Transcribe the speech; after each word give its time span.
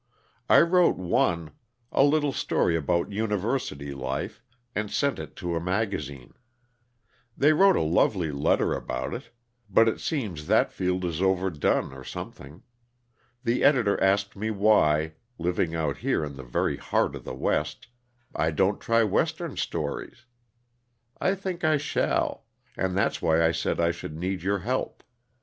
"I 0.49 0.61
wrote 0.61 0.95
one 0.97 1.51
a 1.91 2.03
little 2.03 2.31
story 2.33 2.75
about 2.75 3.11
university 3.11 3.93
life 3.93 4.41
and 4.73 4.89
sent 4.89 5.19
it 5.19 5.35
to 5.35 5.55
a 5.55 5.61
magazine. 5.61 6.33
They 7.37 7.53
wrote 7.53 7.75
a 7.75 7.83
lovely 7.83 8.31
letter 8.31 8.73
about 8.73 9.13
it, 9.13 9.29
but 9.69 9.87
it 9.87 9.99
seems 9.99 10.47
that 10.47 10.71
field 10.71 11.05
is 11.05 11.21
overdone, 11.21 11.93
or 11.93 12.03
something. 12.03 12.63
The 13.43 13.63
editor 13.63 14.01
asked 14.03 14.35
me 14.35 14.49
why, 14.49 15.11
living 15.37 15.75
out 15.75 15.97
here 15.97 16.25
in 16.25 16.35
the 16.35 16.41
very 16.43 16.77
heart 16.77 17.13
of 17.13 17.23
the 17.23 17.35
West, 17.35 17.85
I 18.33 18.49
don't 18.49 18.81
try 18.81 19.03
Western 19.03 19.55
stories. 19.55 20.25
I 21.19 21.35
think 21.35 21.63
I 21.63 21.77
shall 21.77 22.47
and 22.75 22.97
that's 22.97 23.21
why 23.21 23.45
I 23.45 23.51
said 23.51 23.79
I 23.79 23.91
should 23.91 24.17
need 24.17 24.41
your 24.41 24.57
help. 24.65 25.03